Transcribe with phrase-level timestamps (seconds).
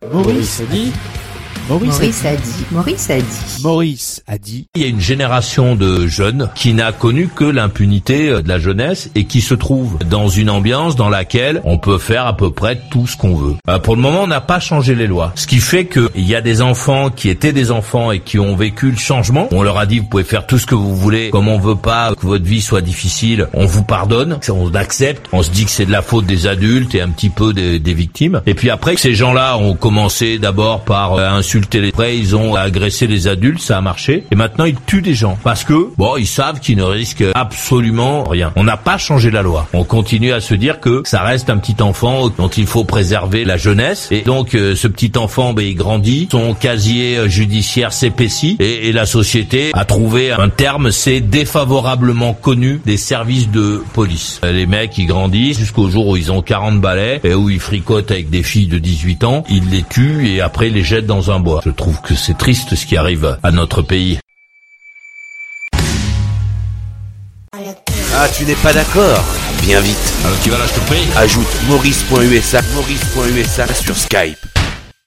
[0.00, 0.06] A
[0.70, 1.17] dit.
[1.68, 2.64] Maurice, Maurice a dit.
[2.72, 3.62] Maurice a dit.
[3.62, 4.66] Maurice a dit.
[4.74, 9.10] Il y a une génération de jeunes qui n'a connu que l'impunité de la jeunesse
[9.14, 12.80] et qui se trouve dans une ambiance dans laquelle on peut faire à peu près
[12.90, 13.56] tout ce qu'on veut.
[13.68, 15.32] Euh, pour le moment, on n'a pas changé les lois.
[15.34, 18.56] Ce qui fait qu'il y a des enfants qui étaient des enfants et qui ont
[18.56, 19.48] vécu le changement.
[19.52, 21.28] On leur a dit, vous pouvez faire tout ce que vous voulez.
[21.28, 24.38] Comme on veut pas que votre vie soit difficile, on vous pardonne.
[24.48, 25.26] On accepte.
[25.32, 27.78] On se dit que c'est de la faute des adultes et un petit peu des,
[27.78, 28.40] des victimes.
[28.46, 31.42] Et puis après, ces gens-là ont commencé d'abord par euh,
[31.92, 34.24] prêts, ils ont agressé les adultes, ça a marché.
[34.30, 35.38] Et maintenant, ils tuent des gens.
[35.42, 38.52] Parce que, bon, ils savent qu'ils ne risquent absolument rien.
[38.56, 39.68] On n'a pas changé la loi.
[39.72, 43.44] On continue à se dire que ça reste un petit enfant dont il faut préserver
[43.44, 44.08] la jeunesse.
[44.10, 46.28] Et donc, euh, ce petit enfant, ben, il grandit.
[46.30, 48.56] Son casier euh, judiciaire s'épaissit.
[48.60, 54.40] Et, et la société a trouvé un terme, c'est défavorablement connu des services de police.
[54.42, 58.10] Les mecs, ils grandissent jusqu'au jour où ils ont 40 balais et où ils fricotent
[58.10, 59.44] avec des filles de 18 ans.
[59.48, 61.60] Ils les tuent et après, les jettent dans un bois.
[61.64, 64.18] Je trouve que c'est triste ce qui arrive à notre pays.
[68.20, 69.24] Ah, tu n'es pas d'accord?
[69.62, 70.14] Bien vite.
[70.24, 74.47] Alors tu vas là, je te prie Ajoute maurice.usa maurice.usa sur Skype.